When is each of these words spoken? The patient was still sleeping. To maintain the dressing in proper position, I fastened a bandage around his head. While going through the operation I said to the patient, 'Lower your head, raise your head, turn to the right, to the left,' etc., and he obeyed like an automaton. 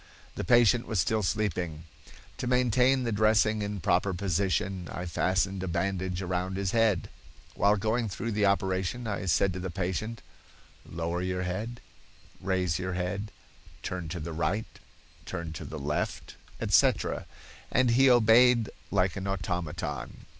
The 0.33 0.43
patient 0.43 0.87
was 0.87 0.99
still 0.99 1.21
sleeping. 1.21 1.83
To 2.39 2.47
maintain 2.47 3.03
the 3.03 3.11
dressing 3.11 3.61
in 3.61 3.79
proper 3.81 4.15
position, 4.15 4.87
I 4.91 5.05
fastened 5.05 5.61
a 5.61 5.67
bandage 5.67 6.23
around 6.23 6.57
his 6.57 6.71
head. 6.71 7.07
While 7.53 7.75
going 7.75 8.09
through 8.09 8.31
the 8.31 8.47
operation 8.47 9.05
I 9.05 9.25
said 9.27 9.53
to 9.53 9.59
the 9.59 9.69
patient, 9.69 10.23
'Lower 10.89 11.21
your 11.21 11.43
head, 11.43 11.81
raise 12.39 12.79
your 12.79 12.93
head, 12.93 13.31
turn 13.83 14.09
to 14.09 14.19
the 14.19 14.33
right, 14.33 14.65
to 15.27 15.51
the 15.53 15.77
left,' 15.79 16.33
etc., 16.59 17.27
and 17.71 17.91
he 17.91 18.09
obeyed 18.09 18.71
like 18.89 19.15
an 19.15 19.27
automaton. 19.27 20.25